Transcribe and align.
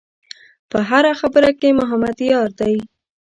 په 0.71 0.79
هره 0.89 1.13
خبره 1.19 1.51
کې 1.59 1.77
محمد 1.79 2.17
یار 2.31 2.49
دی. 2.59 2.75